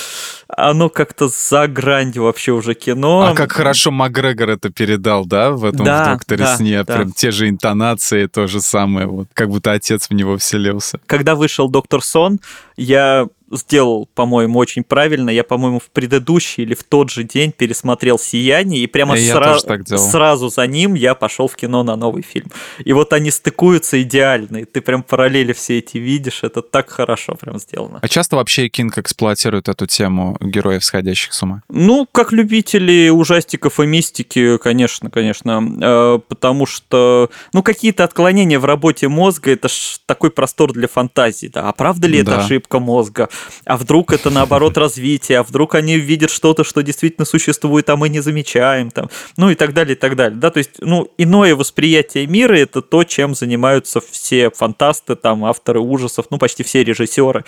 [0.47, 3.27] оно как-то за гранью вообще уже кино.
[3.31, 6.83] А как хорошо Макгрегор это передал, да, в этом Да, в «Докторе да, сне».
[6.83, 6.93] да.
[6.95, 10.99] Прям те же интонации, то же самое, вот, как будто отец в него вселился.
[11.05, 12.39] когда вышел Доктор Сон,
[12.77, 15.29] я сделал, по-моему, очень правильно.
[15.29, 19.97] Я, по-моему, в предыдущий или в тот же день пересмотрел «Сияние», и прямо И сра-
[19.97, 22.51] сразу за ним я пошел в кино на новый фильм.
[22.83, 27.35] И вот они стыкуются идеально, и ты прям параллели все эти видишь, это так хорошо
[27.35, 27.99] прям сделано.
[28.01, 31.63] А часто вообще Кинг эксплуатирует эту тему героев, сходящих с ума?
[31.69, 38.65] Ну, как любители ужастиков и мистики, конечно, конечно, э, потому что, ну, какие-то отклонения в
[38.65, 42.45] работе мозга, это ж такой простор для фантазии, да, а правда ли это Да.
[42.45, 43.29] ошибка мозга,
[43.65, 48.09] а вдруг это наоборот развитие, а вдруг они видят что-то, что действительно существует, а мы
[48.09, 51.55] не замечаем, там, ну и так далее, и так далее, да, то есть, ну, иное
[51.55, 57.43] восприятие мира– это то, чем занимаются все фантасты, там, авторы ужасов, ну, почти все режиссеры,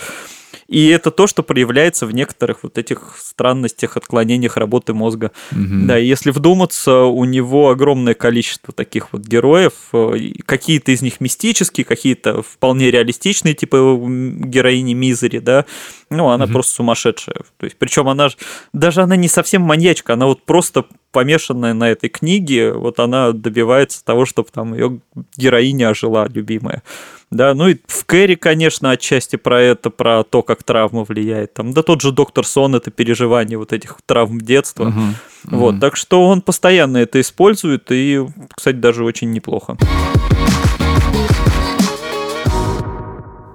[0.72, 5.32] и это то, что проявляется в некоторых вот этих странностях, отклонениях работы мозга.
[5.52, 5.86] Мгм.
[5.88, 9.74] Да, и если вдуматься, у него огромное количество таких вот героев.
[9.94, 15.66] э, Какие-то из них мистические, какие-то вполне реалистичные, типа м, героини Мизери, да.
[16.10, 16.54] Ну, она Мгм.
[16.54, 17.42] просто сумасшедшая.
[17.58, 18.30] То есть, причем она
[18.74, 24.04] даже она не совсем маньячка, она вот просто помешанная на этой книге, вот она добивается
[24.06, 25.00] того, чтобы там ее
[25.36, 26.82] героиня ожила, любимая.
[27.32, 31.54] Да, ну и в Кэрри, конечно, отчасти про это, про то, как травма влияет.
[31.54, 34.86] Там, да тот же доктор Сон, это переживание вот этих травм детства.
[34.86, 35.16] Мгм.
[35.46, 35.80] Вот, Мгм.
[35.80, 39.78] так что он постоянно это использует, и, кстати, даже очень неплохо.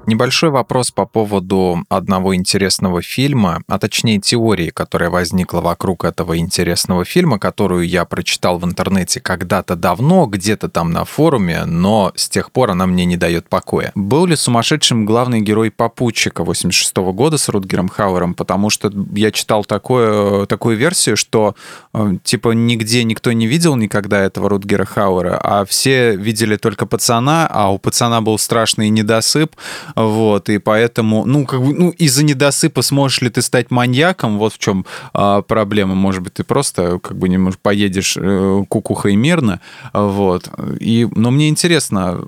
[0.06, 7.04] Небольшой вопрос по поводу одного интересного фильма, а точнее теории, которая возникла вокруг этого интересного
[7.04, 12.52] фильма, которую я прочитал в интернете когда-то давно, где-то там на форуме, но с тех
[12.52, 13.90] пор она мне не дает покоя.
[13.96, 18.34] Был ли сумасшедшим главный герой «Попутчика» 86 года с Рутгером Хауэром?
[18.34, 21.56] Потому что я читал такое, такую версию, что
[21.92, 27.48] э, типа нигде никто не видел никогда этого Рутгера Хауэра, а все видели только пацана,
[27.50, 29.56] а у пацана был страшный недосып,
[29.96, 34.52] вот, и поэтому, ну, как бы, ну, из-за недосыпа сможешь ли ты стать маньяком, вот
[34.52, 34.84] в чем
[35.14, 39.60] а, проблема, может быть, ты просто, как бы, немножко поедешь э, кукухой мирно,
[39.94, 42.20] вот, и, но мне интересно,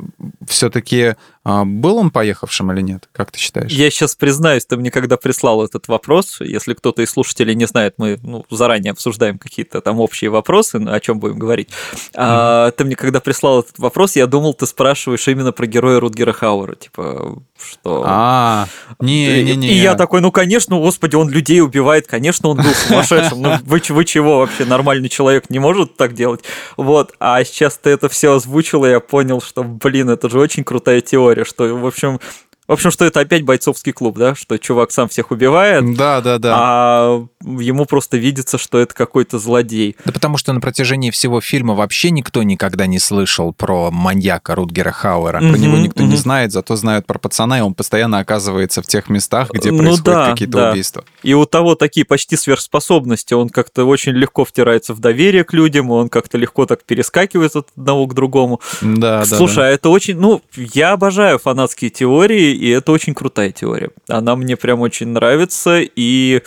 [0.46, 1.14] все-таки
[1.49, 3.72] а, был он поехавшим или нет, как ты считаешь?
[3.72, 7.94] Я сейчас признаюсь, ты мне когда прислал этот вопрос, если кто-то из слушателей не знает,
[7.96, 11.70] мы ну, заранее обсуждаем какие-то там общие вопросы, ну, о чем будем говорить.
[12.14, 16.34] А, ты мне когда прислал этот вопрос, я думал, ты спрашиваешь именно про героя Рутгера
[16.34, 18.03] Хауэра, типа, что...
[18.07, 18.66] А,
[19.01, 19.68] не-не-не.
[19.68, 23.40] И я такой, ну, конечно, господи, он людей убивает, конечно, он был сумасшедшим.
[23.40, 26.42] Ну, вы, вы чего вообще, нормальный человек не может так делать?
[26.76, 30.64] Вот, а сейчас ты это все озвучил, и я понял, что, блин, это же очень
[30.64, 32.20] крутая теория, что, в общем,
[32.68, 36.38] в общем, что это опять бойцовский клуб, да, что чувак сам всех убивает, Да, да,
[36.38, 36.54] да.
[36.54, 39.96] а ему просто видится, что это какой-то злодей.
[40.04, 44.90] Да потому что на протяжении всего фильма вообще никто никогда не слышал про маньяка Рутгера
[44.92, 45.38] Хауэра.
[45.38, 49.08] Про него никто не знает, зато знают про пацана, и он постоянно оказывается в тех
[49.08, 50.70] местах, где Ну происходят да, какие-то да.
[50.70, 51.04] убийства.
[51.22, 53.34] И у того такие почти сверхспособности.
[53.34, 57.68] Он как-то очень легко втирается в доверие к людям, он как-то легко так перескакивает от
[57.76, 58.60] одного к другому.
[58.82, 59.24] Да, да.
[59.24, 59.66] Слушай, да.
[59.66, 63.90] а это очень, ну, я обожаю фанатские теории, и это очень крутая теория.
[64.09, 66.42] Она мне прям очень нравится, и,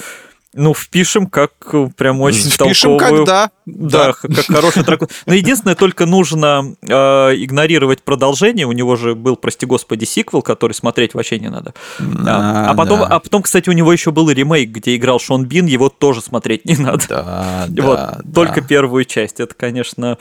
[0.54, 3.26] ну, впишем как э, прям очень Впишем толковую...
[3.26, 3.52] когда.
[3.66, 5.10] Да, х- как хороший трак.
[5.26, 6.94] Но единственное, только нужно э,
[7.36, 8.66] игнорировать продолжение.
[8.66, 11.74] У него же был, прости господи, сиквел, который смотреть вообще не надо.
[12.00, 13.08] А, а потом, да.
[13.08, 16.66] а потом, кстати, у него еще был ремейк, где играл Шон Бин, его тоже смотреть
[16.66, 17.04] не надо.
[17.08, 18.22] Да, да, вот, да.
[18.34, 19.40] только первую часть.
[19.40, 20.18] Это, конечно,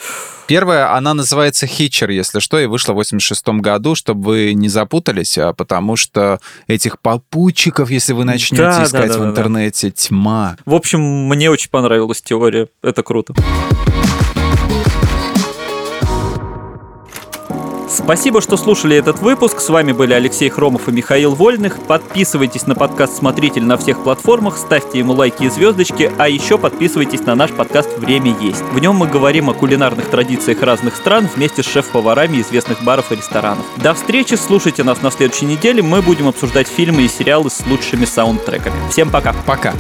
[0.51, 5.39] Первая, она называется «Хитчер», если что, и вышла в 86 году, чтобы вы не запутались,
[5.39, 9.31] а потому что этих попутчиков, если вы начнете Да, да, искать да, в да, да.
[9.31, 10.57] интернете, тьма.
[10.67, 12.69] В общем, мне очень понравилась теория.
[12.83, 13.35] Это круто.
[17.91, 19.59] Спасибо, что слушали этот выпуск.
[19.59, 21.77] С вами были Алексей Хромов и Михаил Вольных.
[21.81, 27.23] Подписывайтесь на подкаст «Смотритель» на всех платформах, ставьте ему лайки и звездочки, а еще подписывайтесь
[27.23, 28.63] на наш подкаст «Время есть».
[28.73, 33.17] В нем мы говорим о кулинарных традициях разных стран вместе с шеф-поварами известных баров и
[33.17, 33.67] ресторанов.
[33.77, 35.83] До встречи, слушайте нас на следующей неделе.
[35.83, 38.77] Мы будем обсуждать фильмы и сериалы с лучшими саундтреками.
[38.89, 39.35] Всем пока.
[39.47, 39.75] Пока.